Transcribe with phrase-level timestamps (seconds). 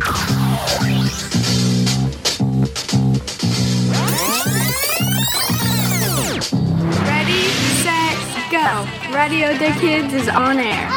[0.00, 0.12] Ready,
[7.82, 8.16] set,
[8.50, 8.66] go.
[9.12, 10.88] Radio the Kids is on air.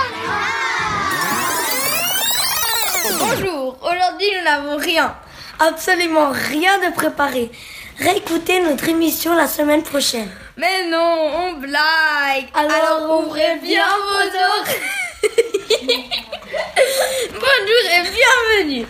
[3.20, 5.14] Bonjour, aujourd'hui nous n'avons rien,
[5.60, 7.52] absolument rien de préparé.
[8.00, 10.30] Réécoutez notre émission la semaine prochaine.
[10.56, 12.48] Mais non, on blague.
[12.54, 14.30] Alors, ouvrez bien vos
[14.62, 15.53] oreilles.
[17.32, 18.86] Bonjour et bienvenue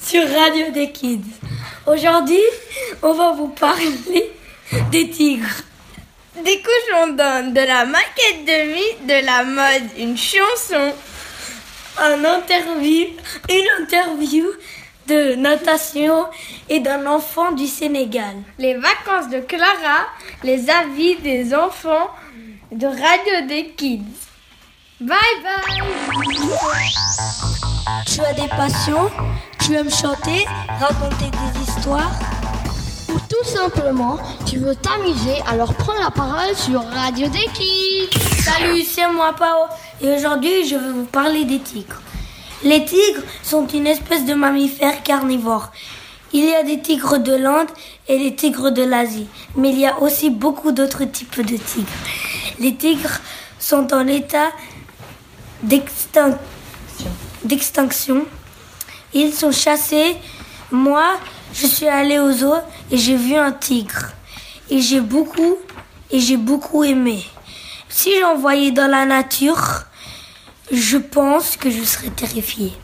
[0.00, 1.20] sur Radio des Kids.
[1.86, 2.42] Aujourd'hui,
[3.02, 4.32] on va vous parler
[4.90, 5.62] des tigres.
[6.44, 10.92] Des cochons d'Inde, de la maquette de vie, de la mode, une chanson,
[11.98, 13.06] un interview,
[13.48, 14.46] une interview
[15.06, 16.26] de natation
[16.68, 18.34] et d'un enfant du Sénégal.
[18.58, 20.08] Les vacances de Clara,
[20.42, 22.10] les avis des enfants
[22.72, 24.28] de Radio des Kids.
[25.00, 25.80] Bye bye
[28.04, 29.08] Tu as des passions
[29.60, 30.44] Tu aimes chanter,
[30.80, 32.10] raconter des histoires
[33.08, 38.82] Ou tout simplement, tu veux t'amuser, alors prends la parole sur Radio des Kids Salut,
[38.82, 39.68] c'est moi Pao
[40.00, 42.02] et aujourd'hui je vais vous parler des tigres.
[42.64, 45.70] Les tigres sont une espèce de mammifères carnivores.
[46.32, 47.68] Il y a des tigres de l'Inde
[48.08, 51.86] et des tigres de l'Asie, mais il y a aussi beaucoup d'autres types de tigres.
[52.58, 53.20] Les tigres
[53.60, 54.50] sont en état
[55.62, 56.38] d'extinction.
[59.14, 60.16] Ils sont chassés.
[60.70, 61.18] Moi,
[61.52, 62.54] je suis allée au zoo
[62.90, 64.12] et j'ai vu un tigre.
[64.70, 65.56] Et j'ai beaucoup,
[66.10, 67.24] et j'ai beaucoup aimé.
[67.88, 69.84] Si j'en voyais dans la nature,
[70.70, 72.74] je pense que je serais terrifiée.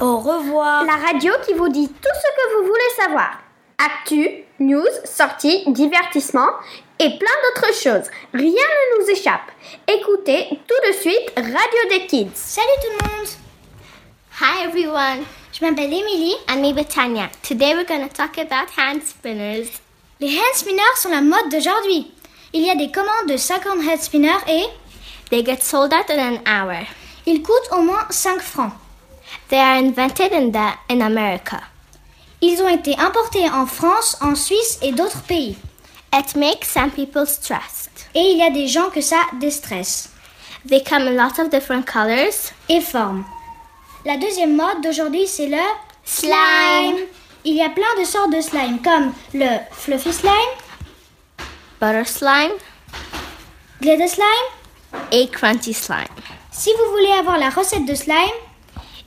[0.00, 0.84] Au revoir.
[0.84, 3.40] La radio qui vous dit tout ce que vous voulez savoir.
[3.78, 4.28] Actu,
[4.60, 6.48] news, sorties, divertissement
[6.98, 8.10] et plein d'autres choses.
[8.32, 9.50] Rien ne nous échappe.
[9.86, 12.30] Écoutez tout de suite Radio des Kids.
[12.34, 13.28] Salut tout le monde.
[14.40, 15.24] Hi everyone.
[15.52, 16.34] Je m'appelle Emily.
[16.48, 17.30] I'm me Tanya.
[17.42, 19.80] Today we're going to talk about hand spinners.
[20.20, 22.10] Les hand spinners sont la mode d'aujourd'hui.
[22.52, 24.64] Il y a des commandes de 50 hand spinners et
[25.30, 26.86] they get sold out in an hour.
[27.26, 28.72] Ils coûtent au moins 5 francs.
[29.48, 31.60] They are invented in, the, in America.
[32.40, 35.56] Ils ont été importés en France, en Suisse et d'autres pays.
[36.12, 38.08] It makes some people stressed.
[38.14, 40.10] Et il y a des gens que ça déstresse.
[40.68, 43.24] They come in lots of different colors et formes.
[44.04, 45.62] La deuxième mode d'aujourd'hui, c'est le
[46.04, 46.96] slime.
[47.44, 50.32] Il y a plein de sortes de slime, comme le fluffy slime,
[51.80, 52.52] butter slime,
[53.80, 54.26] glitter slime
[55.12, 56.06] et crunchy slime.
[56.50, 58.16] Si vous voulez avoir la recette de slime,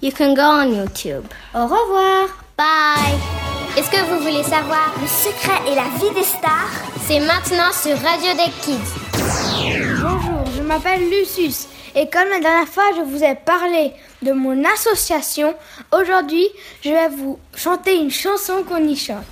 [0.01, 1.25] you can go on YouTube.
[1.53, 2.27] Au revoir.
[2.57, 3.48] Bye.
[3.77, 6.69] Est-ce que vous voulez savoir le secret et la vie des stars?
[7.05, 9.99] C'est maintenant sur Radio des Kids.
[10.01, 14.63] Bonjour, je m'appelle Lucius et comme la dernière fois je vous ai parlé de mon
[14.65, 15.55] association,
[15.91, 16.47] aujourd'hui
[16.83, 19.23] je vais vous chanter une chanson qu'on y chante.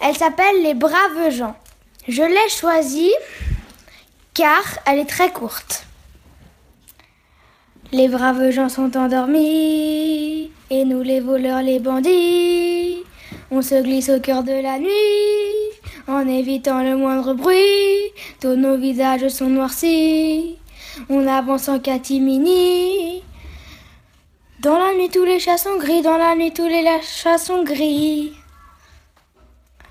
[0.00, 1.56] Elle s'appelle Les Braves gens.
[2.08, 3.12] Je l'ai choisie
[4.34, 5.84] car elle est très courte.
[7.92, 13.02] Les braves gens sont endormis et nous les voleurs, les bandits.
[13.50, 15.72] On se glisse au cœur de la nuit
[16.08, 18.12] en évitant le moindre bruit.
[18.40, 20.56] Tous nos visages sont noircis.
[21.08, 23.22] On avance en catimini.
[24.60, 26.02] Dans la nuit, tous les chats sont gris.
[26.02, 28.32] Dans la nuit, tous les chats sont gris.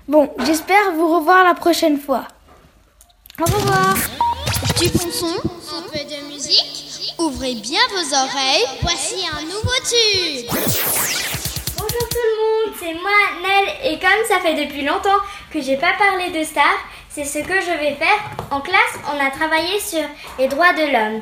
[0.08, 2.26] Bon, j'espère vous revoir la prochaine fois.
[3.40, 3.94] Au revoir.
[4.80, 7.14] Du bon son, un peu de musique.
[7.18, 8.66] Ouvrez bien vos oreilles.
[8.82, 11.31] Voici un nouveau tube.
[11.92, 13.10] Bonjour tout le monde, c'est moi
[13.42, 15.18] Nel et comme ça fait depuis longtemps
[15.52, 16.64] que j'ai pas parlé de stars,
[17.10, 18.18] c'est ce que je vais faire.
[18.50, 20.02] En classe, on a travaillé sur
[20.38, 21.20] les droits de l'homme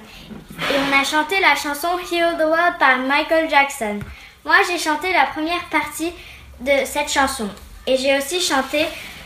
[0.60, 3.98] et on a chanté la chanson Heal the World par Michael Jackson.
[4.44, 6.12] Moi, j'ai chanté la première partie
[6.60, 7.48] de cette chanson
[7.86, 8.84] et j'ai aussi chanté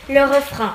[0.09, 0.73] le refrain.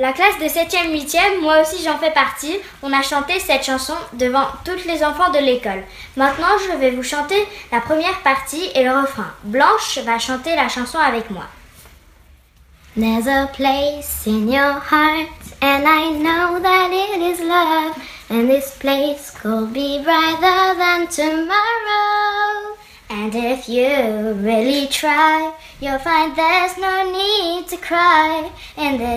[0.00, 2.56] La classe de 7e, 8e, moi aussi j'en fais partie.
[2.84, 5.82] On a chanté cette chanson devant tous les enfants de l'école.
[6.16, 9.32] Maintenant, je vais vous chanter la première partie et le refrain.
[9.42, 11.46] Blanche va chanter la chanson avec moi.
[12.96, 15.30] There's a place in your heart,
[15.60, 17.96] and I know that it is love.
[18.30, 22.76] And this place could be brighter than tomorrow.
[23.10, 28.50] And if you really try, you'll find there's no need to cry.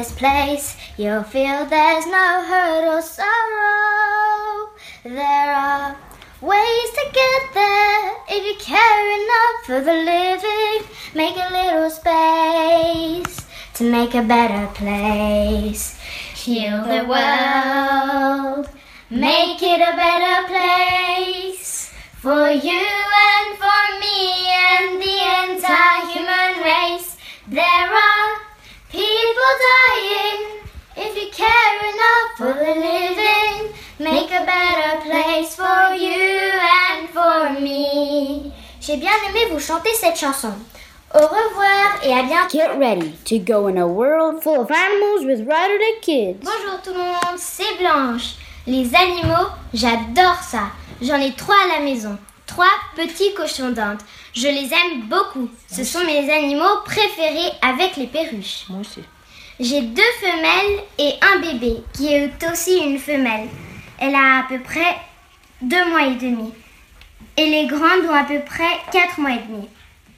[0.01, 4.69] This place, you'll feel there's no hurt or sorrow.
[5.03, 5.95] There are
[6.41, 10.89] ways to get there if you care enough for the living.
[11.13, 13.45] Make a little space
[13.75, 15.99] to make a better place.
[16.33, 18.69] Heal the world,
[19.11, 22.85] make it a better place For you
[23.33, 24.19] and for me
[24.71, 27.17] and the entire human race.
[27.47, 28.50] There are
[28.91, 30.41] people dying.
[30.97, 36.51] If you care enough for the living, make a better place for you
[36.83, 38.51] and for me.
[38.81, 40.53] J'ai bien aimé vous chanter cette chanson.
[41.13, 42.57] Au revoir et à bientôt.
[42.57, 46.39] Get ready to go in a world full of animals with Ryder the Kids.
[46.43, 48.35] Bonjour tout le monde, c'est Blanche.
[48.67, 50.71] Les animaux, j'adore ça.
[51.01, 52.17] J'en ai trois à la maison.
[52.45, 53.99] Trois petits cochons d'Inde.
[54.33, 55.49] Je les aime beaucoup.
[55.69, 58.65] Ce sont mes animaux préférés avec les perruches.
[58.69, 59.01] Moi aussi.
[59.59, 63.47] J'ai deux femelles et un bébé qui est aussi une femelle.
[63.99, 64.97] Elle a à peu près
[65.61, 66.51] deux mois et demi.
[67.37, 69.67] Et les grandes ont à peu près quatre mois et demi.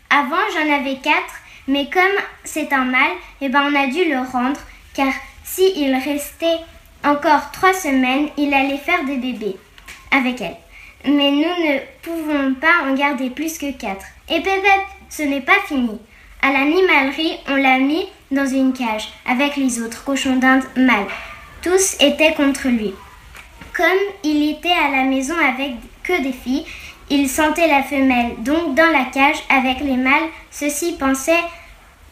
[0.09, 1.33] Avant, j'en avais quatre,
[1.67, 2.03] mais comme
[2.43, 4.59] c'est un mâle, eh ben, on a dû le rendre,
[4.93, 5.11] car
[5.43, 6.59] s'il restait
[7.03, 9.57] encore trois semaines, il allait faire des bébés
[10.11, 10.57] avec elle.
[11.05, 14.05] Mais nous ne pouvons pas en garder plus que quatre.
[14.29, 15.99] Et peut-être, ce n'est pas fini.
[16.41, 21.07] À l'animalerie, on l'a mis dans une cage avec les autres cochons d'Inde mâles.
[21.61, 22.93] Tous étaient contre lui.
[23.75, 23.85] Comme
[24.23, 25.71] il était à la maison avec
[26.03, 26.65] que des filles,
[27.09, 31.43] il sentait la femelle, donc dans la cage avec les mâles, ceux-ci pensaient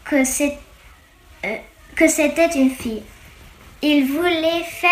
[0.03, 3.03] que euh, c'était une fille.
[3.81, 4.89] Il voulait faire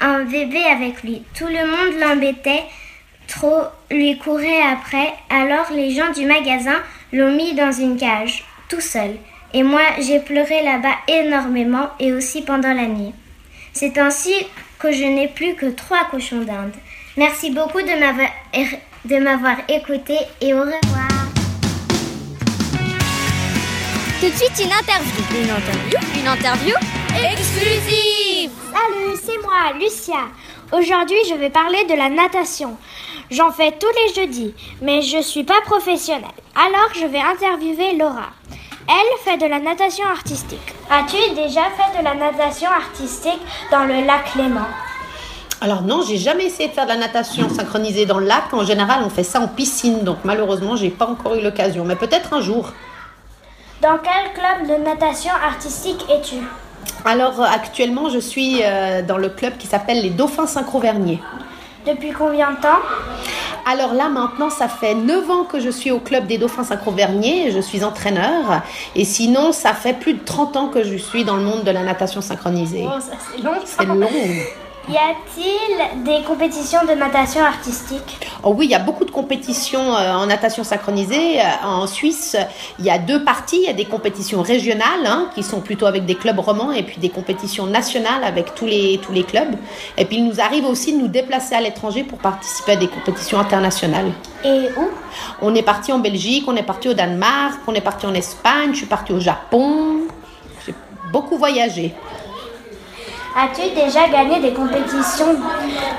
[0.00, 1.22] un bébé avec lui.
[1.34, 2.64] Tout le monde l'embêtait
[3.28, 6.80] trop, lui courait après, alors les gens du magasin
[7.12, 9.16] l'ont mis dans une cage, tout seul.
[9.54, 13.14] Et moi, j'ai pleuré là-bas énormément et aussi pendant la nuit.
[13.72, 14.34] C'est ainsi
[14.78, 16.74] que je n'ai plus que trois cochons d'Inde.
[17.16, 18.28] Merci beaucoup de m'avoir
[19.04, 21.08] de m'avoir écouté et au revoir.
[24.20, 25.22] Tout de suite, une interview.
[25.32, 26.74] Une interview Une interview
[27.32, 30.28] exclusive Salut, c'est moi, Lucia.
[30.72, 32.76] Aujourd'hui, je vais parler de la natation.
[33.30, 36.24] J'en fais tous les jeudis, mais je suis pas professionnelle.
[36.56, 38.30] Alors, je vais interviewer Laura.
[38.88, 40.74] Elle fait de la natation artistique.
[40.90, 43.40] As-tu déjà fait de la natation artistique
[43.70, 44.66] dans le lac Léman?
[45.60, 48.44] Alors non, j'ai jamais essayé de faire de la natation synchronisée dans le lac.
[48.54, 51.84] En général, on fait ça en piscine, donc malheureusement, j'ai pas encore eu l'occasion.
[51.84, 52.72] Mais peut-être un jour.
[53.82, 56.36] Dans quel club de natation artistique es-tu?
[57.04, 61.20] Alors euh, actuellement, je suis euh, dans le club qui s'appelle les Dauphins Synchro-Vernier.
[61.86, 62.80] Depuis combien de temps
[63.66, 67.50] Alors là, maintenant, ça fait 9 ans que je suis au club des Dauphins Synchro-Vernier.
[67.50, 68.62] Je suis entraîneur.
[68.94, 71.70] Et sinon, ça fait plus de 30 ans que je suis dans le monde de
[71.70, 72.84] la natation synchronisée.
[72.86, 73.52] Oh, ça c'est long.
[73.64, 74.08] C'est long.
[74.90, 79.94] Y a-t-il des compétitions de natation artistique Oh oui, il y a beaucoup de compétitions
[79.94, 81.40] euh, en natation synchronisée.
[81.40, 82.38] Euh, En Suisse,
[82.78, 83.58] il y a deux parties.
[83.58, 86.82] Il y a des compétitions régionales, hein, qui sont plutôt avec des clubs romans, et
[86.82, 89.56] puis des compétitions nationales avec tous les, tous les clubs.
[89.98, 92.88] Et puis, il nous arrive aussi de nous déplacer à l'étranger pour participer à des
[92.88, 94.10] compétitions internationales.
[94.42, 94.88] Et où?
[95.42, 98.70] On est parti en Belgique, on est parti au Danemark, on est parti en Espagne,
[98.72, 99.98] je suis partie au Japon.
[100.64, 100.74] J'ai
[101.12, 101.94] beaucoup voyagé.
[103.36, 105.36] As-tu déjà gagné des compétitions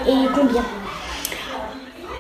[0.08, 0.64] et combien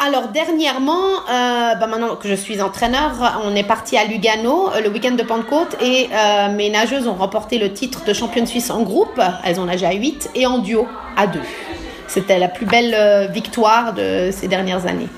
[0.05, 0.95] Alors dernièrement,
[1.29, 3.11] euh, bah maintenant que je suis entraîneur,
[3.43, 7.15] on est parti à Lugano euh, le week-end de Pentecôte et euh, mes nageuses ont
[7.15, 9.19] remporté le titre de championne suisse en groupe.
[9.43, 11.39] Elles ont nagé à 8 et en duo à 2.
[12.07, 15.09] C'était la plus belle victoire de ces dernières années.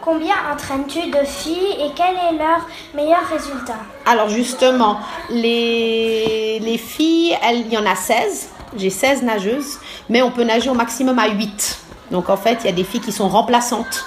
[0.00, 3.76] Combien entraînes-tu de filles et quel est leur meilleur résultat?
[4.06, 4.98] Alors justement,
[5.28, 8.48] les, les filles, elles- il y en a 16.
[8.76, 11.78] J'ai 16 nageuses, mais on peut nager au maximum à 8.
[12.10, 14.04] Donc en fait, il y a des filles qui sont remplaçantes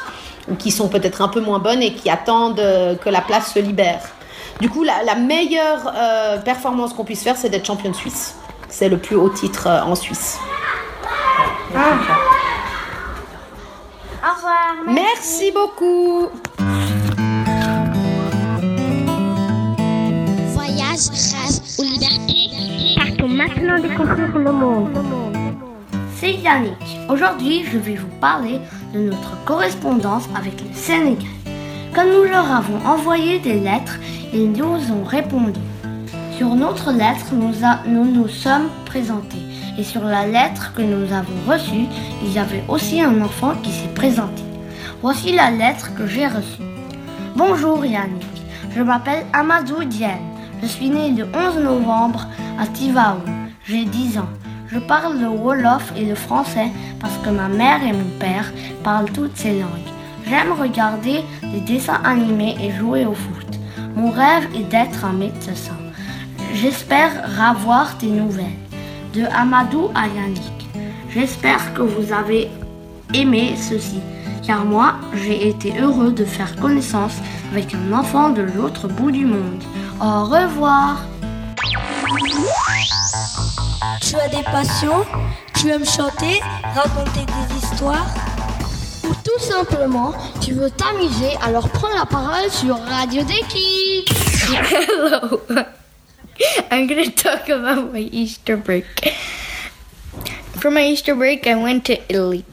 [0.49, 3.53] ou qui sont peut-être un peu moins bonnes et qui attendent euh, que la place
[3.53, 4.01] se libère.
[4.59, 8.35] Du coup, la, la meilleure euh, performance qu'on puisse faire, c'est d'être championne suisse.
[8.69, 10.39] C'est le plus haut titre euh, en Suisse.
[14.23, 14.75] Au revoir.
[14.87, 16.29] Merci beaucoup.
[23.33, 24.89] Maintenant découvrir le monde.
[26.15, 26.99] C'est Yannick.
[27.09, 28.59] Aujourd'hui, je vais vous parler
[28.93, 31.27] de notre correspondance avec le Sénégal.
[31.95, 33.99] Comme nous leur avons envoyé des lettres,
[34.33, 35.59] ils nous ont répondu.
[36.37, 37.53] Sur notre lettre, nous,
[37.87, 39.41] nous nous sommes présentés.
[39.77, 41.87] Et sur la lettre que nous avons reçue,
[42.23, 44.43] il y avait aussi un enfant qui s'est présenté.
[45.01, 46.61] Voici la lettre que j'ai reçue.
[47.35, 48.23] Bonjour Yannick,
[48.75, 50.33] je m'appelle Amadou Diène.
[50.61, 52.27] Je suis né le 11 novembre
[52.59, 53.19] à Tivaou.
[53.65, 54.29] J'ai 10 ans.
[54.67, 58.51] Je parle le Wolof et le français parce que ma mère et mon père
[58.83, 59.91] parlent toutes ces langues.
[60.27, 63.59] J'aime regarder des dessins animés et jouer au foot.
[63.95, 65.77] Mon rêve est d'être un médecin.
[66.53, 68.45] J'espère avoir des nouvelles.
[69.13, 70.67] De Amadou à Yannick.
[71.09, 72.49] J'espère que vous avez
[73.13, 73.99] aimé ceci.
[74.45, 77.17] car moi, j'ai été heureux de faire connaissance
[77.51, 79.63] avec un enfant de l'autre bout du monde.
[80.01, 80.97] Au revoir.
[84.01, 85.05] Tu as des passions
[85.59, 86.41] Tu aimes chanter
[86.75, 88.07] Raconter des histoires
[89.05, 94.11] Ou tout simplement, tu veux t'amuser, alors prends la parole sur Radio Déclic.
[94.49, 95.41] Hello.
[96.71, 98.85] I'm to talk about my Easter break.
[100.59, 102.43] For my Easter break, I went to Italy.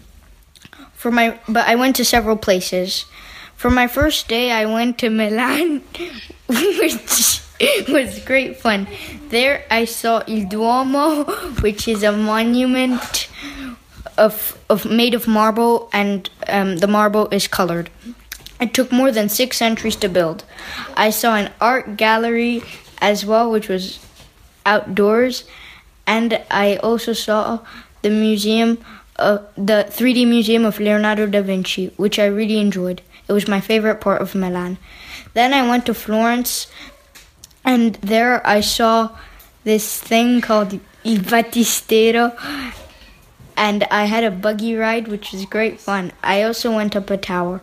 [0.95, 3.07] For my but I went to several places.
[3.57, 5.83] For my first day, I went to Milan,
[6.47, 7.43] which
[7.89, 8.89] was great fun.
[9.29, 11.25] There, I saw Il Duomo,
[11.61, 13.29] which is a monument
[14.17, 17.91] of of made of marble, and um, the marble is colored.
[18.61, 20.45] It took more than six centuries to build.
[20.97, 22.63] I saw an art gallery
[23.01, 23.99] as well, which was
[24.67, 25.45] outdoors,
[26.07, 27.61] and I also saw
[28.03, 28.79] the museum,
[29.17, 33.03] uh, the 3D museum of Leonardo da Vinci, which I really enjoyed.
[33.29, 34.79] It was my favorite part of Milan.
[35.33, 36.67] Then I went to Florence,
[37.65, 39.17] and there I saw
[39.65, 42.35] this thing called Il Battistero,
[43.57, 46.13] and I had a buggy ride, which was great fun.
[46.23, 47.61] I also went up a tower.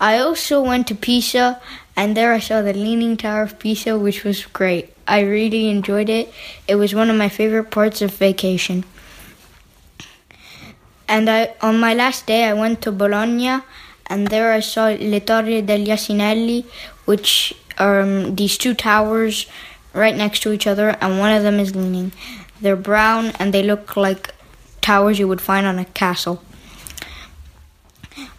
[0.00, 1.60] I also went to Pisa,
[1.96, 4.92] and there I saw the Leaning Tower of Pisa, which was great.
[5.06, 6.32] I really enjoyed it.
[6.66, 8.84] It was one of my favorite parts of vacation.
[11.06, 13.60] And I, on my last day, I went to Bologna,
[14.06, 16.64] and there I saw Le Torri degli Asinelli,
[17.04, 19.46] which um, these two towers
[19.92, 22.12] right next to each other, and one of them is leaning.
[22.60, 24.34] They're brown, and they look like
[24.80, 26.42] towers you would find on a castle.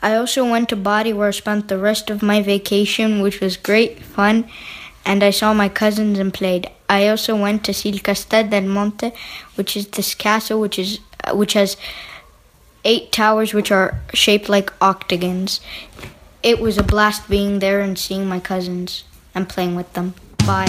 [0.01, 3.58] I also went to Bari where I spent the rest of my vacation, which was
[3.58, 4.46] great fun,
[5.06, 6.70] and I saw my cousins and played.
[6.88, 9.12] I also went to see Castel del Monte,
[9.56, 11.00] which is this castle which is
[11.34, 11.75] which has
[12.84, 15.60] eight towers which are shaped like octagons.
[16.44, 19.04] It was a blast being there and seeing my cousins
[19.36, 20.13] and playing with them.
[20.46, 20.65] Bye.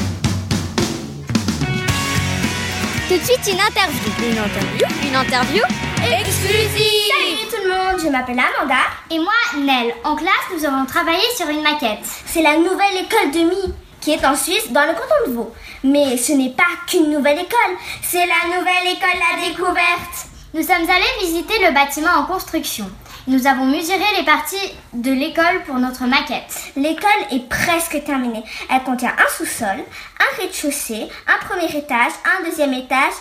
[3.09, 4.13] Tout de suite, une interview.
[4.29, 5.63] Une interview Une interview
[6.03, 8.83] Exclusive Salut tout le monde, je m'appelle Amanda.
[9.11, 9.95] Et moi, Nel.
[10.03, 12.05] En classe, nous avons travaillé sur une maquette.
[12.27, 15.53] C'est la nouvelle école de Mi, qui est en Suisse, dans le canton de Vaud.
[15.85, 20.27] Mais ce n'est pas qu'une nouvelle école, c'est la nouvelle école La Découverte.
[20.55, 22.91] Nous sommes allés visiter le bâtiment en construction.
[23.29, 26.71] Nous avons mesuré les parties de l'école pour notre maquette.
[26.77, 28.45] L'école est presque terminée.
[28.71, 29.79] Elle contient un sous-sol,
[30.21, 33.15] un rez-de-chaussée, un premier étage, un deuxième étage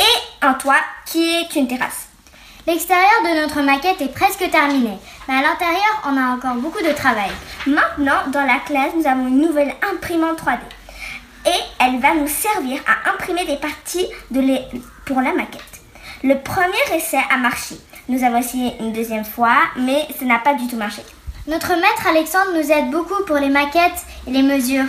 [0.00, 2.08] et un toit qui est une terrasse.
[2.66, 4.98] L'extérieur de notre maquette est presque terminé,
[5.28, 7.30] mais à l'intérieur, on a encore beaucoup de travail.
[7.68, 10.58] Maintenant, dans la classe, nous avons une nouvelle imprimante 3D.
[11.46, 14.62] Et elle va nous servir à imprimer des parties de les...
[15.04, 15.62] pour la maquette.
[16.24, 17.76] Le premier essai a marché.
[18.08, 21.02] Nous avons essayé une deuxième fois, mais ça n'a pas du tout marché.
[21.48, 24.86] Notre maître Alexandre nous aide beaucoup pour les maquettes et les mesures.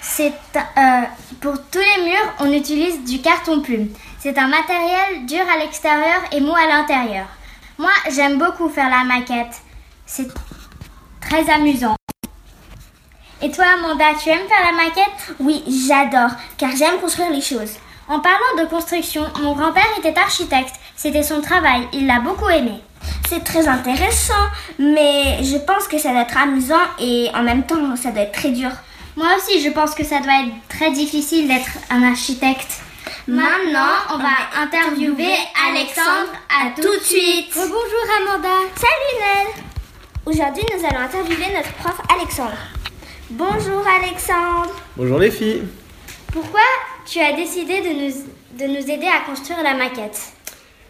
[0.00, 1.02] C'est euh,
[1.40, 3.88] pour tous les murs, on utilise du carton plume.
[4.18, 7.26] C'est un matériel dur à l'extérieur et mou à l'intérieur.
[7.78, 9.60] Moi, j'aime beaucoup faire la maquette.
[10.06, 10.28] C'est
[11.20, 11.96] très amusant.
[13.42, 15.34] Et toi, Amanda, tu aimes faire la maquette?
[15.40, 17.74] Oui, j'adore, car j'aime construire les choses.
[18.08, 20.74] En parlant de construction, mon grand-père était architecte.
[20.96, 22.80] C'était son travail, il l'a beaucoup aimé.
[23.28, 24.32] C'est très intéressant,
[24.78, 28.32] mais je pense que ça doit être amusant et en même temps, ça doit être
[28.32, 28.70] très dur.
[29.16, 32.80] Moi aussi, je pense que ça doit être très difficile d'être un architecte.
[33.26, 35.34] Maintenant, on va interviewer
[35.68, 36.32] Alexandre.
[36.48, 37.52] À tout de suite.
[37.54, 38.48] Bonjour Amanda.
[38.76, 39.64] Salut Nel.
[40.26, 42.56] Aujourd'hui, nous allons interviewer notre prof Alexandre.
[43.30, 44.70] Bonjour Alexandre.
[44.96, 45.64] Bonjour les filles.
[46.32, 46.60] Pourquoi
[47.06, 48.12] tu as décidé de nous,
[48.58, 50.32] de nous aider à construire la maquette?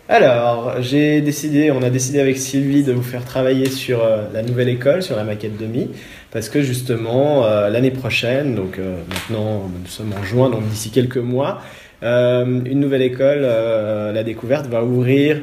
[0.06, 4.42] Alors, j'ai décidé, on a décidé avec Sylvie de vous faire travailler sur euh, la
[4.42, 5.88] nouvelle école, sur la maquette de Mi,
[6.30, 10.90] parce que justement, euh, l'année prochaine, donc euh, maintenant nous sommes en juin, donc d'ici
[10.90, 11.62] quelques mois,
[12.02, 15.40] une nouvelle école, la découverte, va ouvrir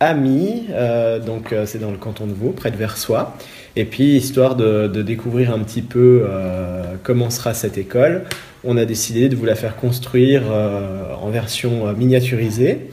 [0.00, 0.66] à Mi,
[1.24, 3.36] donc c'est dans le canton de Vaud, près de Versoix.
[3.76, 6.24] Et puis, histoire de, de découvrir un petit peu
[7.04, 8.24] comment sera cette école,
[8.64, 10.42] on a décidé de vous la faire construire
[11.22, 12.88] en version miniaturisée.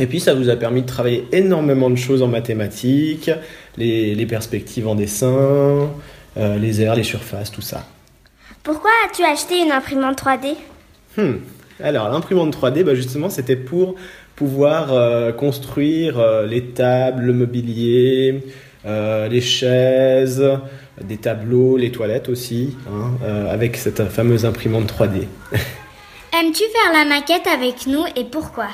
[0.00, 3.30] Et puis ça vous a permis de travailler énormément de choses en mathématiques,
[3.76, 5.90] les, les perspectives en dessin,
[6.38, 7.84] euh, les airs, les surfaces, tout ça.
[8.62, 10.54] Pourquoi as-tu acheté une imprimante 3D
[11.18, 11.38] Hmm.
[11.82, 13.96] Alors l'imprimante 3D, bah, justement, c'était pour
[14.36, 18.42] pouvoir euh, construire euh, les tables, le mobilier,
[18.86, 20.42] les chaises,
[21.02, 23.10] des tableaux, les toilettes aussi, hein,
[23.50, 25.26] avec cette fameuse imprimante 3D.
[26.32, 28.68] Aimes-tu faire la maquette avec nous et pourquoi?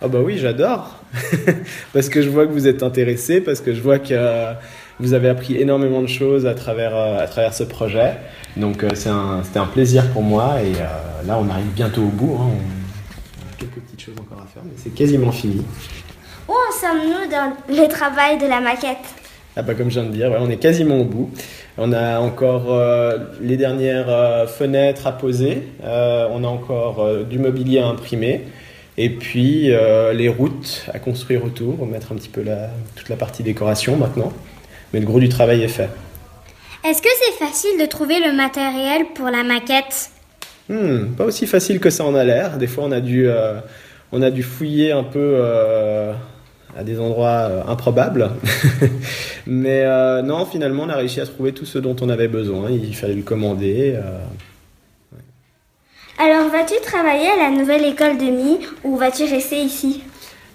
[0.00, 0.96] Ah bah oui, j'adore.
[1.92, 4.54] parce que je vois que vous êtes intéressé, parce que je vois que,
[5.00, 8.14] vous avez appris énormément de choses à travers, à travers ce projet.
[8.56, 10.72] Donc c'était un, plaisir pour moi et
[11.26, 12.36] là on arrive bientôt au bout.
[12.40, 12.50] Hein.
[12.50, 15.64] On, a quelques petites choses encore à faire, mais c'est quasiment fini.
[16.48, 18.96] Où en sommes-nous dans le travail de la maquette?
[19.54, 21.30] Ah bah, Comme je viens de dire, on est quasiment au bout.
[21.76, 27.38] On a encore euh, les dernières euh, fenêtres à poser, euh, on a encore du
[27.38, 28.46] mobilier à imprimer,
[28.98, 29.70] et puis
[30.14, 34.32] les routes à construire autour, mettre un petit peu la, toute la partie décoration maintenant.
[34.92, 35.88] Mais le gros du travail est fait.
[36.84, 40.10] Est-ce que c'est facile de trouver le matériel pour la maquette?
[40.68, 42.58] Hmm, Pas aussi facile que ça en a l'air.
[42.58, 43.28] Des fois, on a dû,
[44.12, 45.40] on a dû fouiller un peu
[46.78, 48.30] à des endroits euh, improbables.
[49.46, 52.70] Mais euh, non, finalement, on a réussi à trouver tout ce dont on avait besoin.
[52.70, 53.96] Il fallait le commander.
[56.18, 60.02] Euh, Alors, vas-tu travailler à la nouvelle école de Mi ou vas-tu rester ici?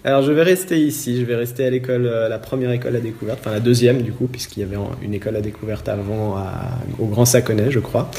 [0.05, 3.39] Alors je vais rester ici, je vais rester à l'école, la première école à découverte,
[3.39, 6.35] enfin la deuxième du coup, puisqu'il y avait une école à découverte avant
[6.99, 8.11] au Grand Saconnet, je crois.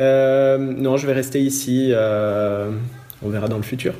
[0.00, 3.94] non, je vais rester ici, on verra dans le futur.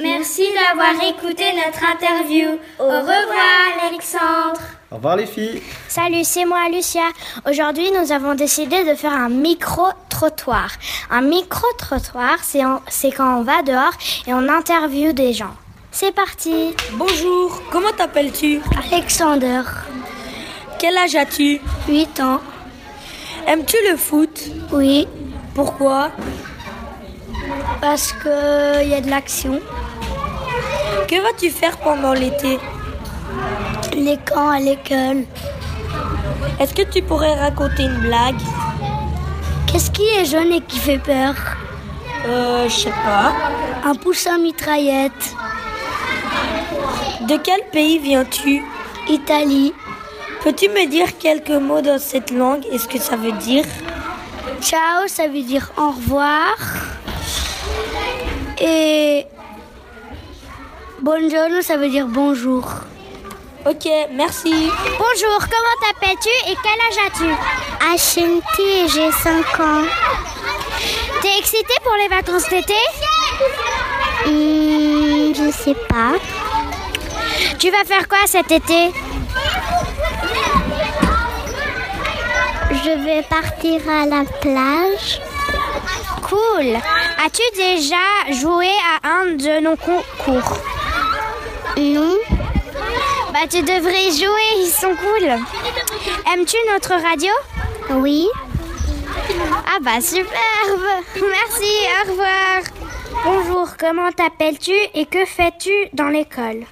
[0.00, 2.58] Merci d'avoir écouté notre interview.
[2.78, 4.60] Au revoir, Alexandre.
[4.92, 5.60] Au revoir, les filles.
[5.88, 7.02] Salut, c'est moi, Lucia.
[7.48, 10.70] Aujourd'hui, nous avons décidé de faire un micro-trottoir.
[11.10, 13.92] Un micro-trottoir, c'est quand on va dehors
[14.26, 15.54] et on interviewe des gens.
[15.90, 16.76] C'est parti.
[16.92, 18.60] Bonjour, comment t'appelles-tu?
[18.92, 19.62] Alexander.
[20.78, 21.60] Quel âge as-tu?
[21.88, 22.40] 8 ans.
[23.48, 24.42] Aimes-tu le foot?
[24.70, 25.08] Oui.
[25.56, 26.12] Pourquoi?
[27.80, 29.60] Parce qu'il y a de l'action.
[31.08, 32.58] Que vas-tu faire pendant l'été
[33.96, 35.24] Les camps à l'école.
[36.60, 38.36] Est-ce que tu pourrais raconter une blague
[39.66, 41.34] Qu'est-ce qui est jaune et qui fait peur
[42.26, 43.32] Euh, je sais pas.
[43.84, 45.34] Un poussin mitraillette.
[47.22, 48.62] De quel pays viens-tu
[49.08, 49.72] Italie.
[50.42, 52.64] Peux-tu me dire quelques mots dans cette langue?
[52.70, 53.64] Et ce que ça veut dire?
[54.60, 56.54] Ciao, ça veut dire au revoir.
[58.60, 59.26] Et
[61.10, 62.64] Bonjour, ça veut dire bonjour.
[63.64, 64.52] Ok, merci.
[64.52, 67.30] Bonjour, comment t'appelles-tu et quel âge as-tu
[67.94, 69.84] Ashanti et j'ai 5 ans.
[71.22, 72.74] T'es excitée pour les vacances d'été
[74.26, 76.18] hmm, Je sais pas.
[77.58, 78.92] Tu vas faire quoi cet été
[82.70, 85.22] Je vais partir à la plage.
[86.28, 86.76] Cool.
[87.24, 88.68] As-tu déjà joué
[89.02, 90.58] à un de nos concours
[91.78, 92.16] non.
[93.32, 95.28] Bah tu devrais jouer, ils sont cool.
[96.32, 97.30] Aimes-tu notre radio?
[97.90, 98.26] Oui.
[99.66, 101.04] Ah bah superbe.
[101.14, 101.72] Merci,
[102.04, 102.62] au revoir.
[103.24, 106.64] Bonjour, comment t'appelles-tu et que fais-tu dans l'école?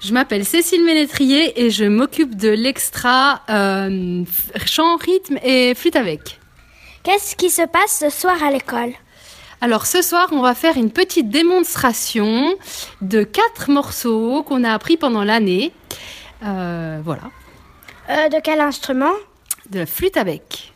[0.00, 4.24] Je m'appelle Cécile Ménétrier et je m'occupe de l'extra euh,
[4.66, 6.38] chant, rythme et flûte avec.
[7.02, 8.92] Qu'est-ce qui se passe ce soir à l'école?
[9.60, 12.56] Alors ce soir, on va faire une petite démonstration
[13.00, 15.72] de quatre morceaux qu'on a appris pendant l'année.
[16.44, 17.22] Euh, voilà.
[18.10, 19.12] Euh, de quel instrument
[19.70, 20.72] De la flûte avec.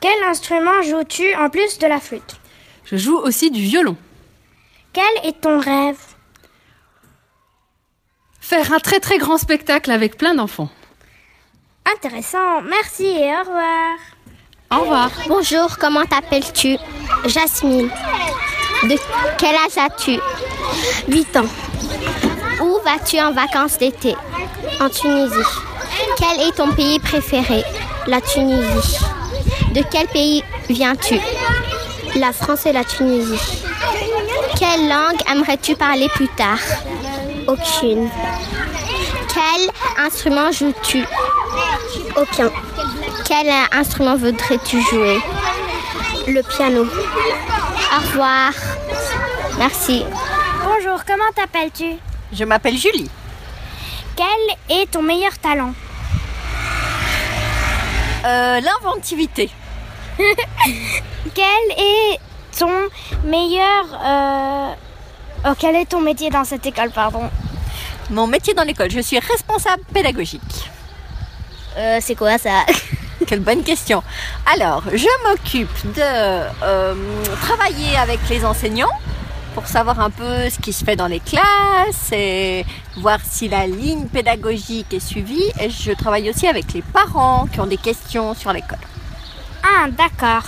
[0.00, 2.36] Quel instrument joues-tu en plus de la flûte
[2.84, 3.96] Je joue aussi du violon.
[4.92, 5.98] Quel est ton rêve
[8.40, 10.70] Faire un très très grand spectacle avec plein d'enfants.
[11.96, 13.98] Intéressant, merci et au revoir.
[14.70, 15.10] Au revoir.
[15.26, 16.76] Bonjour, comment t'appelles-tu?
[17.24, 17.88] Jasmine.
[18.82, 18.96] De
[19.38, 20.20] quel âge as-tu?
[21.08, 21.46] 8 ans.
[22.60, 24.14] Où vas-tu en vacances d'été?
[24.78, 25.34] En Tunisie.
[26.18, 27.64] Quel est ton pays préféré?
[28.06, 28.98] La Tunisie.
[29.74, 31.18] De quel pays viens-tu?
[32.16, 33.62] La France et la Tunisie.
[34.58, 36.58] Quelle langue aimerais-tu parler plus tard?
[37.46, 38.10] Aucune.
[39.32, 41.04] Quel instrument joues-tu?
[42.16, 42.50] Aucun.
[43.28, 45.18] Quel instrument voudrais-tu jouer?
[46.26, 46.86] Le piano.
[46.86, 48.52] Au revoir.
[49.58, 50.02] Merci.
[50.64, 51.96] Bonjour, comment t'appelles-tu?
[52.32, 53.10] Je m'appelle Julie.
[54.16, 55.74] Quel est ton meilleur talent?
[58.24, 59.50] Euh, L'inventivité.
[61.34, 62.18] quel est
[62.58, 62.88] ton
[63.24, 63.84] meilleur...
[64.06, 64.72] Euh,
[65.48, 67.28] oh, quel est ton métier dans cette école, pardon?
[68.08, 70.70] Mon métier dans l'école, je suis responsable pédagogique.
[71.76, 72.64] Euh, c'est quoi ça?
[73.26, 74.02] Quelle bonne question.
[74.46, 76.02] Alors, je m'occupe de
[76.62, 76.94] euh,
[77.42, 78.88] travailler avec les enseignants
[79.54, 82.64] pour savoir un peu ce qui se fait dans les classes et
[82.96, 85.50] voir si la ligne pédagogique est suivie.
[85.60, 88.78] Et je travaille aussi avec les parents qui ont des questions sur l'école.
[89.64, 90.44] Ah, d'accord.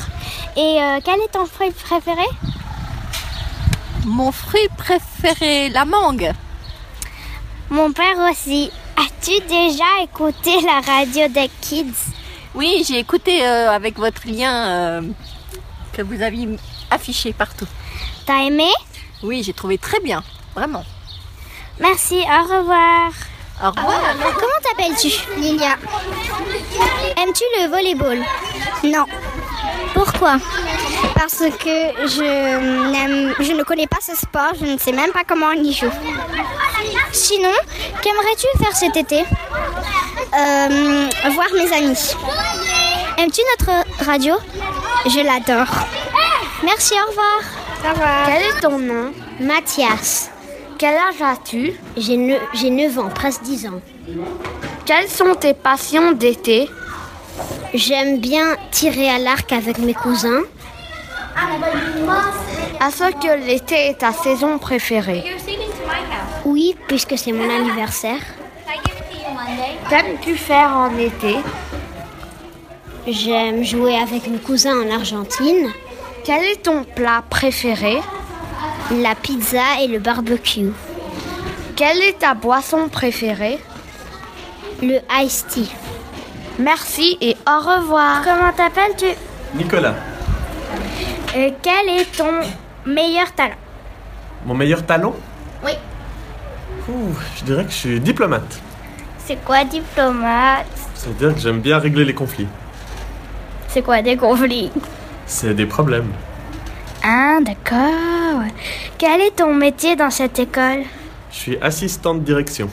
[0.56, 2.26] Et euh, quel est ton fruit préféré?
[4.06, 6.32] Mon fruit préféré, la mangue.
[7.68, 8.70] Mon père aussi.
[8.96, 12.19] As-tu déjà écouté la radio des kids?
[12.54, 15.02] Oui, j'ai écouté euh, avec votre lien euh,
[15.92, 16.48] que vous aviez
[16.90, 17.66] affiché partout.
[18.26, 18.68] T'as aimé?
[19.22, 20.22] Oui, j'ai trouvé très bien,
[20.54, 20.84] vraiment.
[21.78, 23.10] Merci, au revoir.
[23.62, 24.00] Au revoir.
[24.34, 25.08] Comment t'appelles-tu
[25.38, 25.76] Lilia?
[27.16, 28.18] Aimes-tu le volleyball?
[28.84, 29.04] Non.
[29.94, 30.38] Pourquoi?
[31.14, 35.24] Parce que je, n'aime- je ne connais pas ce sport, je ne sais même pas
[35.26, 35.90] comment on y joue.
[37.12, 37.52] Sinon,
[38.02, 39.24] qu'aimerais-tu faire cet été?
[40.34, 42.14] Euh, voir mes amis.
[43.18, 44.34] Aimes-tu notre radio?
[45.06, 45.72] Je l'adore.
[46.62, 47.40] Merci, au revoir.
[47.84, 48.26] Au revoir.
[48.26, 49.12] Quel est ton nom?
[49.40, 50.30] Mathias,
[50.78, 51.72] Quel âge as-tu?
[51.96, 53.80] J'ai ne- j'ai 9 ans, presque 10 ans.
[54.86, 56.68] Quelles sont tes passions d'été?
[57.74, 60.42] J'aime bien tirer à l'arc avec mes cousins.
[62.86, 65.22] Est-ce que l'été est ta saison préférée
[66.44, 68.20] Oui, puisque c'est mon anniversaire.
[69.88, 71.36] Qu'aimes-tu faire en été?
[73.06, 75.68] J'aime jouer avec mes cousins en Argentine.
[76.24, 77.98] Quel est ton plat préféré?
[78.90, 80.70] La pizza et le barbecue.
[81.76, 83.58] Quelle est ta boisson préférée?
[84.82, 85.70] Le iced tea.
[86.58, 88.22] Merci et au revoir.
[88.22, 89.06] Comment t'appelles-tu?
[89.54, 89.94] Nicolas,
[91.36, 92.40] Euh, Quel est ton
[92.84, 93.54] meilleur talent?
[94.44, 95.14] Mon meilleur talent?
[95.64, 95.72] Oui.
[96.88, 98.60] Ouh, Je dirais que je suis diplomate.
[99.30, 102.48] C'est quoi diplomate C'est-à-dire que j'aime bien régler les conflits.
[103.68, 104.72] C'est quoi des conflits
[105.24, 106.10] C'est des problèmes.
[107.04, 108.42] Ah, d'accord.
[108.98, 110.82] Quel est ton métier dans cette école
[111.30, 112.68] Je suis assistant de direction.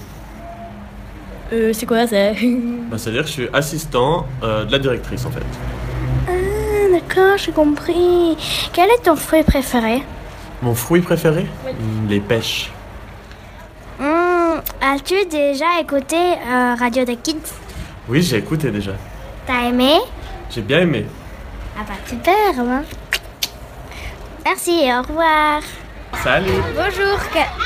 [1.53, 2.31] Euh, c'est quoi ça
[2.89, 5.45] Bah, C'est-à-dire que je suis assistant euh, de la directrice en fait.
[6.27, 6.31] Ah,
[6.91, 8.35] d'accord, j'ai compris.
[8.73, 10.01] Quel est ton fruit préféré
[10.63, 11.45] Mon fruit préféré
[12.09, 12.71] Les pêches.
[14.81, 17.53] As-tu déjà écouté euh, Radio des Kids?
[18.07, 18.91] Oui, j'ai écouté déjà.
[19.45, 19.97] T'as aimé?
[20.49, 21.05] J'ai bien aimé.
[21.77, 22.83] Ah bah super, hein.
[24.45, 25.61] Merci et au revoir.
[26.23, 27.19] Salut Bonjour,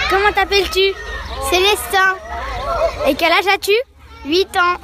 [0.10, 0.94] comment t'appelles-tu?
[1.50, 2.16] Célestin,
[3.08, 3.72] Et quel âge as-tu?
[4.26, 4.78] 8 ans.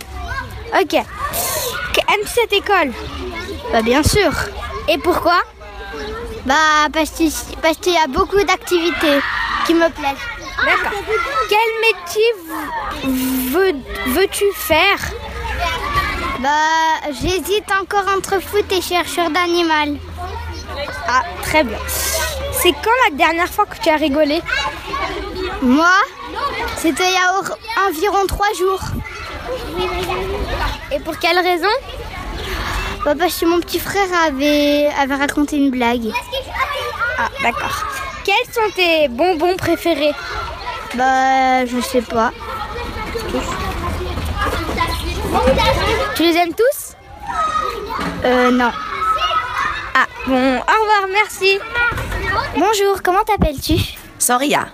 [0.79, 0.93] Ok.
[0.93, 2.91] Aimes-tu cette école?
[3.71, 4.31] Bah bien sûr.
[4.87, 5.39] Et pourquoi?
[6.45, 9.19] Bah parce que- parce qu'il y a beaucoup d'activités
[9.65, 10.36] qui me plaisent.
[10.65, 10.99] D'accord.
[11.49, 12.29] Quel métier
[13.51, 14.99] veux- veux-tu faire?
[16.39, 19.97] Bah j'hésite encore entre foot et chercheur d'animal.
[21.07, 21.77] Ah, très bien.
[22.59, 24.41] C'est quand la dernière fois que tu as rigolé?
[25.61, 25.91] Moi,
[26.77, 28.81] c'était il y a environ 3 jours.
[30.91, 31.67] Et pour quelle raison?
[33.05, 36.11] Bah parce que mon petit frère avait, avait raconté une blague.
[37.17, 37.83] Ah, d'accord.
[38.27, 40.11] Quels sont tes bonbons préférés?
[40.95, 42.33] Bah je sais pas.
[46.13, 46.97] Tu les aimes tous?
[48.25, 48.69] Euh non.
[49.95, 51.57] Ah, bon, au revoir, merci.
[52.57, 53.75] Bonjour, comment t'appelles-tu?
[54.19, 54.67] Soria.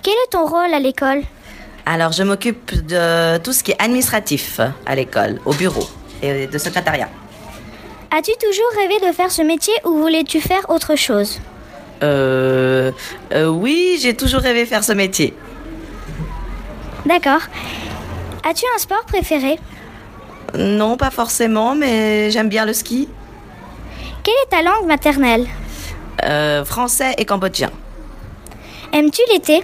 [0.00, 1.22] Quel est ton rôle à l'école?
[1.84, 5.88] Alors, je m'occupe de tout ce qui est administratif à l'école, au bureau
[6.22, 7.08] et de secrétariat.
[8.16, 11.40] As-tu toujours rêvé de faire ce métier ou voulais-tu faire autre chose?
[12.02, 12.90] Euh,
[13.32, 15.34] euh, oui, j'ai toujours rêvé faire ce métier.
[17.06, 17.42] D'accord.
[18.44, 19.58] As-tu un sport préféré?
[20.58, 23.08] Non, pas forcément, mais j'aime bien le ski.
[24.22, 25.46] Quelle est ta langue maternelle?
[26.24, 27.70] Euh, français et cambodgien.
[28.92, 29.62] Aimes-tu l'été?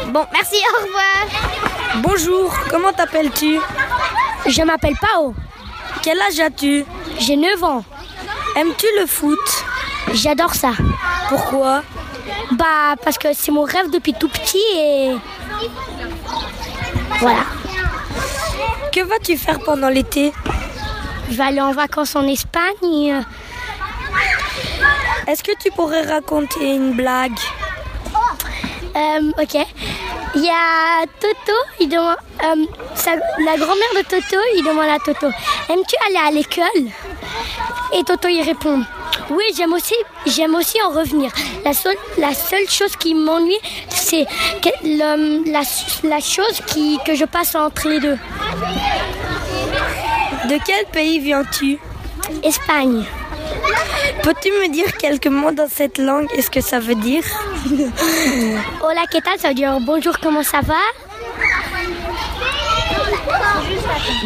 [0.09, 1.27] Bon, merci, au revoir.
[1.96, 3.61] Bonjour, comment t'appelles-tu?
[4.46, 5.35] Je m'appelle Pao.
[6.03, 6.85] Quel âge as-tu?
[7.18, 7.85] J'ai 9 ans.
[8.57, 9.38] Aimes-tu le foot?
[10.12, 10.73] J'adore ça.
[11.29, 11.83] Pourquoi?
[12.53, 15.16] Bah, parce que c'est mon rêve depuis tout petit et.
[17.21, 17.45] Voilà.
[18.92, 20.33] Que vas-tu faire pendant l'été?
[21.31, 23.25] Je vais aller en vacances en Espagne.
[25.27, 27.37] Est-ce que tu pourrais raconter une blague?
[28.97, 29.57] Euh, ok.
[30.37, 32.64] Il y a Toto, il demande, euh,
[32.95, 35.29] sa- la grand-mère de Toto, il demande à Toto,
[35.69, 36.90] aimes-tu aller à l'école?
[37.95, 38.83] Et Toto il répond,
[39.31, 39.95] oui, j'aime aussi,
[40.27, 41.31] j'aime aussi en revenir.
[41.65, 43.59] La seule, la seule chose qui m'ennuie,
[43.89, 44.27] c'est
[44.85, 45.17] la,
[46.05, 48.19] la chose qui, que je passe entre les deux.
[50.49, 51.79] De quel pays viens-tu?
[52.43, 53.05] Espagne.
[54.23, 56.29] Peux-tu me dire quelques mots dans cette langue?
[56.35, 57.25] Et ce que ça veut dire?
[58.83, 59.39] Hola, ¿qué tal?
[59.39, 60.75] Ça veut dire bonjour, comment ça va?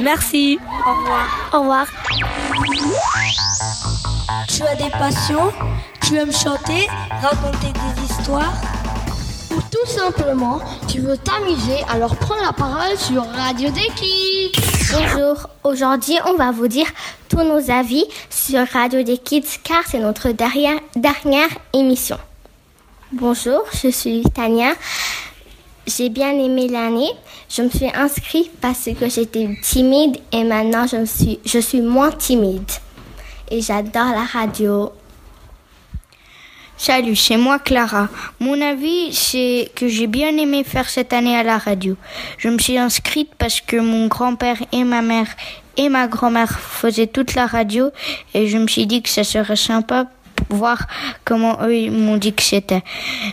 [0.01, 0.59] Merci.
[0.87, 1.27] Au revoir.
[1.53, 1.87] Au revoir.
[4.49, 5.53] Tu as des passions
[6.07, 6.87] Tu aimes chanter
[7.21, 8.55] Raconter des histoires
[9.51, 14.53] Ou tout simplement, tu veux t'amuser, alors prends la parole sur Radio des Kids.
[14.93, 16.87] Bonjour, aujourd'hui on va vous dire
[17.29, 22.19] tous nos avis sur Radio des Kids car c'est notre dernière, émission.
[23.13, 24.75] Bonjour, je suis Tania.
[25.87, 27.11] J'ai bien aimé l'année.
[27.49, 32.71] Je me suis inscrite parce que j'étais timide et maintenant je suis moins timide.
[33.53, 34.93] Et j'adore la radio.
[36.77, 38.09] Salut, c'est moi Clara.
[38.39, 41.97] Mon avis, c'est que j'ai bien aimé faire cette année à la radio.
[42.39, 45.27] Je me suis inscrite parce que mon grand-père et ma mère
[45.77, 47.91] et ma grand-mère faisaient toute la radio
[48.35, 50.07] et je me suis dit que ça serait sympa
[50.49, 50.87] voir
[51.25, 52.83] comment eux m'ont dit que c'était.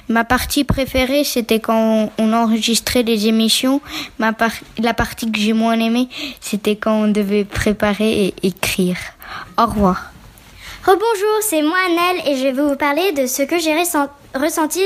[0.10, 3.82] Ma partie préférée, c'était quand on enregistrait les émissions.
[4.20, 6.10] La partie que j'ai moins aimée,
[6.42, 8.98] c'était quand on devait préparer et écrire.
[9.58, 10.12] Au revoir.
[10.86, 14.84] Rebonjour, c'est moi Annelle et je vais vous parler de ce que j'ai ressent- ressenti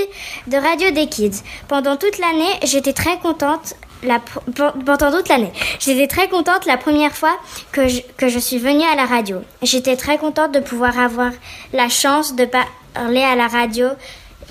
[0.48, 1.44] de Radio des Kids.
[1.68, 3.76] Pendant toute l'année, j'étais très contente.
[4.04, 4.20] La,
[4.56, 7.38] pendant toute l'année, j'étais très contente la première fois
[7.72, 9.44] que je, suis venue à la radio.
[9.62, 11.32] J'étais très contente de pouvoir avoir
[11.72, 13.90] la chance de parler à la radio.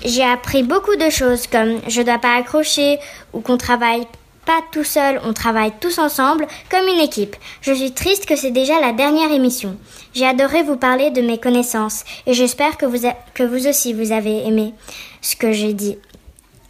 [0.05, 2.97] J'ai appris beaucoup de choses comme je dois pas accrocher
[3.33, 4.07] ou qu'on travaille
[4.71, 7.35] tout seul, on travaille tous ensemble comme une équipe.
[7.61, 9.77] Je suis triste que c'est déjà la dernière émission.
[10.13, 14.11] J'ai adoré vous parler de mes connaissances et j'espère que vous, que vous aussi vous
[14.11, 14.73] avez aimé
[15.21, 15.97] ce que j'ai dit.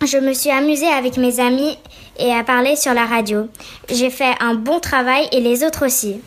[0.05, 1.77] Je me suis amusée avec mes amis
[2.17, 3.47] et à parler sur la radio.
[3.89, 6.21] J'ai fait un bon travail et les autres aussi.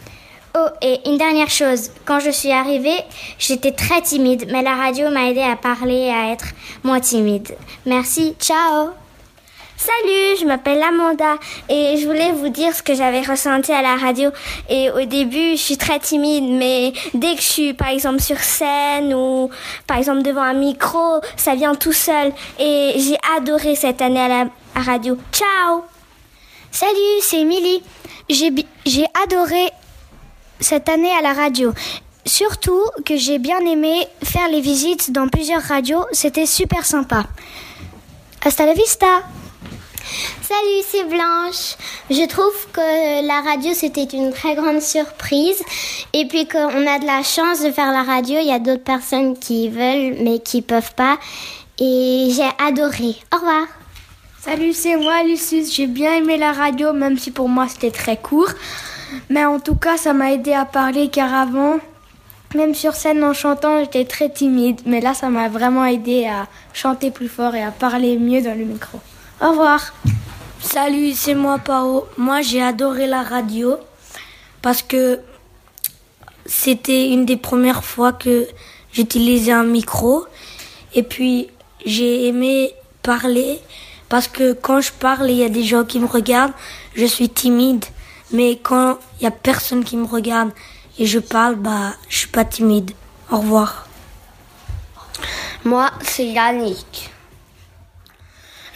[0.57, 3.01] Oh, et une dernière chose, quand je suis arrivée,
[3.40, 6.47] j'étais très timide, mais la radio m'a aidé à parler et à être
[6.85, 7.57] moins timide.
[7.87, 9.04] Merci, ciao
[9.77, 11.35] Salut, je m'appelle Amanda
[11.69, 14.31] et je voulais vous dire ce que j'avais ressenti à la radio.
[14.71, 18.39] Et au début, je suis très timide, mais dès que je suis par exemple sur
[18.39, 19.51] scène ou
[19.87, 22.33] par exemple devant un micro, ça vient tout seul.
[22.59, 24.47] Et j'ai adoré cette année à la
[24.81, 25.19] radio.
[25.33, 25.83] Ciao
[26.71, 29.71] Salut, c'est bi- j'ai adoré
[30.61, 31.73] cette année à la radio.
[32.25, 37.25] Surtout que j'ai bien aimé faire les visites dans plusieurs radios, c'était super sympa.
[38.45, 39.07] Hasta la vista
[40.43, 41.77] Salut, c'est Blanche.
[42.11, 45.62] Je trouve que la radio, c'était une très grande surprise.
[46.12, 48.37] Et puis qu'on a de la chance de faire la radio.
[48.40, 51.19] Il y a d'autres personnes qui veulent, mais qui peuvent pas.
[51.79, 53.17] Et j'ai adoré.
[53.33, 53.67] Au revoir.
[54.40, 55.75] Salut, c'est moi, Lucius.
[55.75, 58.51] J'ai bien aimé la radio, même si pour moi c'était très court.
[59.31, 61.79] Mais en tout cas, ça m'a aidé à parler car avant,
[62.55, 64.83] même sur scène en chantant, j'étais très timide.
[64.85, 68.57] Mais là, ça m'a vraiment aidé à chanter plus fort et à parler mieux dans
[68.57, 69.01] le micro.
[69.44, 69.92] Au revoir.
[70.59, 72.07] Salut, c'est moi Pao.
[72.16, 73.76] Moi, j'ai adoré la radio
[74.62, 75.20] parce que
[76.46, 78.48] c'était une des premières fois que
[78.90, 80.24] j'utilisais un micro.
[80.94, 81.50] Et puis,
[81.85, 83.61] j'ai aimé parler
[84.09, 86.54] parce que quand je parle et il y a des gens qui me regardent,
[86.94, 87.85] je suis timide.
[88.33, 90.52] Mais quand il y a personne qui me regarde
[90.98, 92.92] et je parle, bah, je suis pas timide.
[93.30, 93.88] Au revoir.
[95.66, 97.11] Moi, c'est Yannick.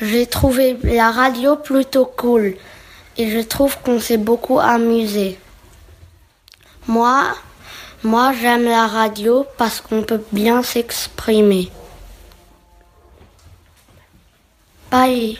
[0.00, 2.54] J'ai trouvé la radio plutôt cool
[3.16, 5.38] et je trouve qu'on s'est beaucoup amusé.
[6.86, 7.34] Moi,
[8.04, 11.70] moi j'aime la radio parce qu'on peut bien s'exprimer.
[14.90, 15.38] Bye.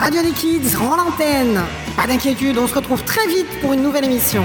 [0.00, 1.60] Radio des Kids rend l'antenne.
[1.96, 4.42] Pas d'inquiétude, on se retrouve très vite pour une nouvelle émission.